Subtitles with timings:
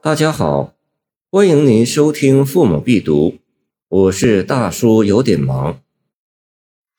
[0.00, 0.76] 大家好，
[1.28, 3.30] 欢迎您收听《父母必读》，
[3.88, 5.82] 我是大叔，有点忙。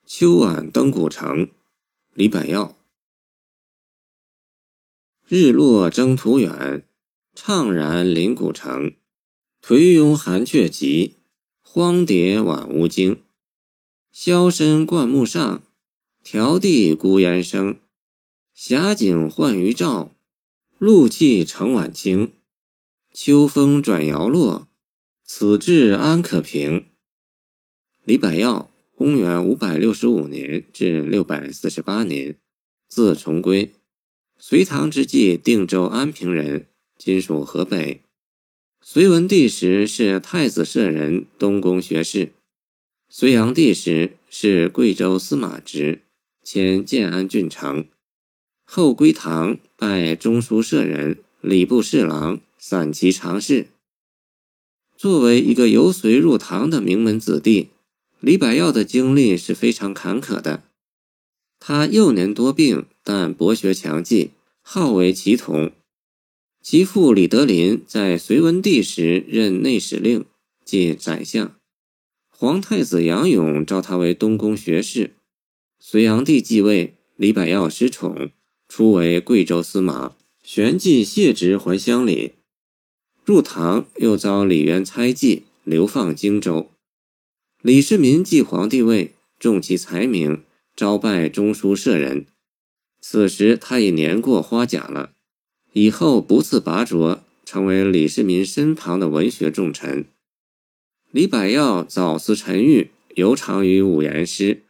[0.06, 1.50] 秋晚登古城，
[2.14, 2.76] 李百药。
[5.26, 6.84] 日落征途远，
[7.34, 8.94] 怅然临古城。
[9.64, 11.16] 颓庸寒雀急，
[11.62, 13.24] 荒蝶晚乌惊。
[14.12, 15.64] 萧深灌木上，
[16.22, 17.80] 迢递孤烟生。
[18.54, 20.10] 霞景换渔棹，
[20.78, 22.34] 露气成晚清。
[23.22, 24.70] 秋风转摇落，
[25.26, 26.86] 此志安可平？
[28.06, 32.38] 李百药，公元五百六十五年至六百四十八年，
[32.88, 33.74] 字重归，
[34.38, 38.04] 隋唐之际定州安平人，今属河北。
[38.80, 42.32] 隋文帝时是太子舍人、东宫学士。
[43.10, 46.04] 隋炀帝时是贵州司马职，
[46.42, 47.86] 迁建安郡丞。
[48.64, 53.70] 后归唐，拜中书舍人、礼部侍郎、散骑常侍。
[54.98, 57.70] 作为一个由隋入唐的名门子弟，
[58.20, 60.64] 李百药的经历是非常坎坷的。
[61.58, 65.72] 他幼年多病，但博学强记，好为奇童。
[66.62, 70.26] 其父李德林在隋文帝时任内史令，
[70.66, 71.56] 即宰相。
[72.30, 75.16] 皇太子杨勇召他为东宫学士。
[75.80, 78.32] 隋炀帝继位，李百药失宠。
[78.68, 82.34] 初为贵州司马，旋即卸职还乡里。
[83.30, 86.72] 入唐又遭李渊猜忌，流放荆州。
[87.62, 90.42] 李世民继皇帝位，重其才名，
[90.76, 92.26] 招拜中书舍人。
[93.00, 95.12] 此时他已年过花甲了，
[95.74, 100.06] 以后不次拔擢，成为李世民身旁的文学重臣。
[101.12, 104.64] 李百药早思沉郁，尤长于五言诗，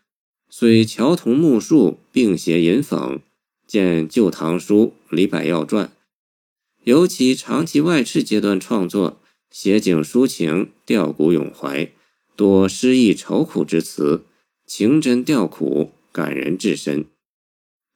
[0.50, 3.22] 虽乔同木树，并携吟讽。
[3.66, 5.86] 见《旧唐书·李百药传》，
[6.84, 11.92] 尤其长期外斥阶段创作，写景抒情，吊古咏怀，
[12.36, 14.24] 多诗意愁苦之词，
[14.66, 17.04] 情真调苦，感人至深。《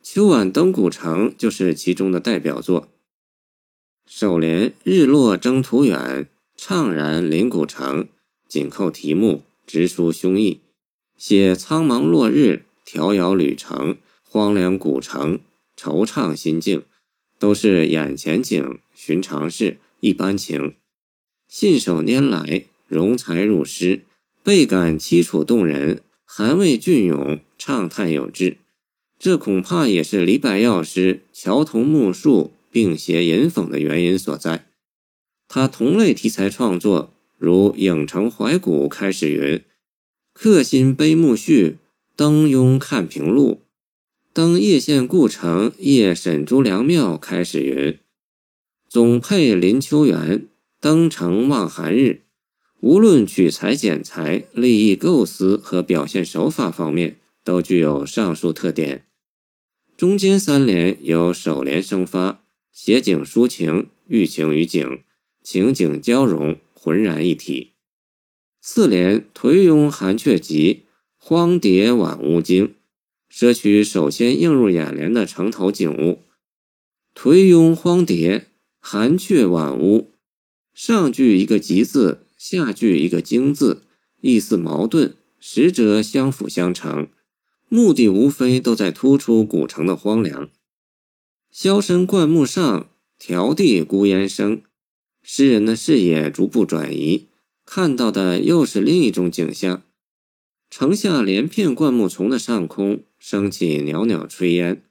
[0.03, 2.89] 秋晚登古城》就是其中的代表作。
[4.05, 8.09] 首联“日落征途远，怅然临古城”，
[8.49, 10.59] 紧扣题目，直抒胸臆，
[11.17, 15.39] 写苍茫落日，迢遥旅程，荒凉古城。
[15.75, 16.83] 惆怅心境，
[17.43, 20.75] 都是眼前景、寻常事、一般情，
[21.49, 24.05] 信手拈来，融才入诗，
[24.41, 28.59] 倍感凄楚动人，含味隽永，畅叹有致。
[29.19, 34.69] 这恐怕也是李白药诗乔同木树，并写吟讽的原因所在。
[35.49, 39.61] 他同类题材创作，如《影城怀古》开始云
[40.31, 41.75] ：“客心悲暮絮，
[42.15, 43.63] 登庸看平路。”
[44.33, 47.99] 登叶县故城叶沈朱良庙，开始云
[48.89, 50.47] ：“总配林秋园，
[50.81, 52.23] 登城望寒日。”
[52.81, 59.05] 无论取材剪裁、立意构思和表现手法方面，都具有上述特点。
[59.95, 65.03] 中间三联由首联生发，写景抒情，寓情于景，
[65.43, 67.73] 情景交融，浑然一体。
[68.59, 70.85] 四联颓庸寒雀急，
[71.19, 72.73] 荒蝶晚乌惊。
[73.35, 76.21] 摄取首先映入眼帘的城头景物，
[77.15, 78.49] 颓庸荒蝶，
[78.79, 80.11] 寒雀晚屋。
[80.75, 83.85] 上句一个急字，下句一个惊字，
[84.21, 87.07] 意思矛盾，实则相辅相成，
[87.69, 90.51] 目的无非都在突出古城的荒凉。
[91.49, 92.87] 萧深灌木上，
[93.19, 94.61] 迢递孤烟生。
[95.23, 97.29] 诗人的视野逐步转移，
[97.65, 99.81] 看到的又是另一种景象。
[100.69, 104.83] 城下连片灌木丛的上空升起袅袅炊烟，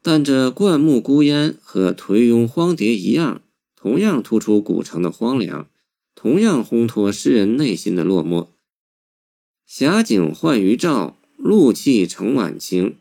[0.00, 3.42] 但这灌木孤烟和颓庸荒蝶一样，
[3.76, 5.68] 同样突出古城的荒凉，
[6.14, 8.46] 同样烘托诗人内心的落寞。
[9.66, 12.96] 霞景换渔照，露气成晚晴，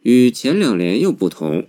[0.00, 1.68] 与前两联又不同。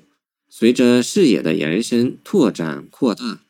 [0.49, 3.41] 随着视野的延伸、拓展、扩大，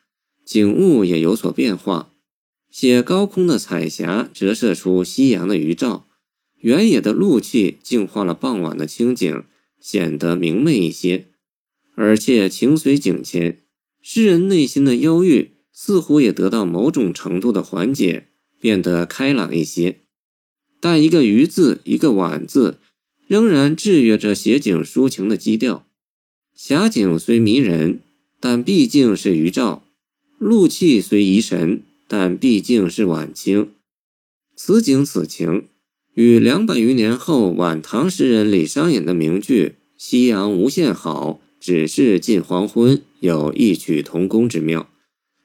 [0.45, 2.11] 景物也有所变化。
[2.69, 6.05] 写高空的彩霞折射出夕阳的余照。
[6.63, 9.43] 原野的露气净化了傍晚的清景，
[9.81, 11.27] 显得明媚一些。
[11.95, 13.59] 而且情随景迁，
[14.01, 18.29] 诗人内心的忧郁似乎也得到某种程度的缓解，
[18.61, 19.99] 变得开朗一些。
[20.79, 22.79] 但一个“余”字，一个“晚”字，
[23.27, 25.85] 仍然制约着写景抒情的基调。
[26.55, 27.99] 霞景虽迷人，
[28.39, 29.83] 但毕竟是余照；
[30.39, 33.71] 露气虽怡神，但毕竟是晚清。
[34.55, 35.65] 此景此情。
[36.15, 44.87] 与两百余年后晚唐诗人李商隐的名句“夕阳无限好，只是近黄昏”有异曲同工之妙，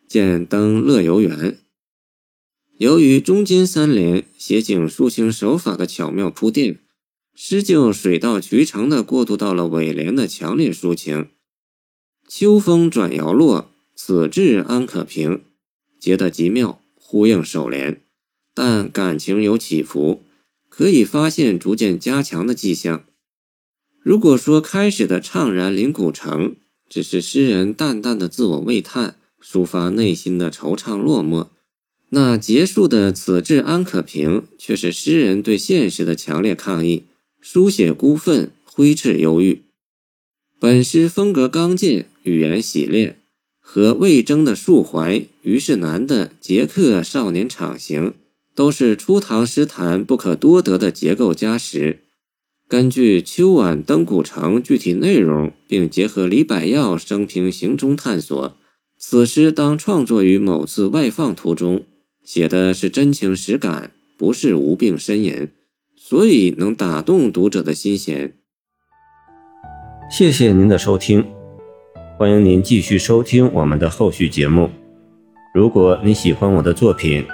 [0.06, 1.58] 见登乐游原。
[2.76, 6.78] 由于中间三联写景抒情手法的巧妙铺垫，
[7.34, 11.28] 诗就水到渠成地过渡到了尾联的强烈抒情。
[12.28, 15.40] 秋风转摇落，此志安可平，
[15.98, 18.02] 结得极妙，呼应首联，
[18.52, 20.22] 但感情有起伏，
[20.78, 23.04] 可以发现逐渐加强的迹象。
[24.00, 26.54] 如果说开始的怅然临古城
[26.88, 31.48] 只是诗人淡淡的自我慰叹，抒发内心的惆怅落寞，
[32.10, 37.06] 那结束的此志安可平却是诗人对现实的强烈抗议，
[37.40, 39.62] 书写孤愤，挥斥忧郁。
[40.60, 43.20] 本诗风格刚劲，语言洗练，
[43.58, 48.14] 和魏征的述怀、虞世南的捷克少年场行，
[48.58, 52.00] 都是初唐诗坛不可多得的结构加实。
[52.66, 58.56] 根据秋晚登古城具体内容，并结合李百药生平行踪探索，
[58.98, 61.84] 此诗当创作于某次外放途中，
[62.24, 65.50] 写的是真情实感，不是无病呻吟，
[65.94, 68.34] 所以能打动读者的心弦。
[70.10, 71.24] 谢谢您的收听，
[72.18, 74.68] 欢迎您继续收听我们的后续节目。
[75.54, 77.24] 如果你喜欢我的作品，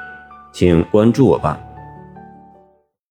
[0.54, 1.58] 请关注我吧。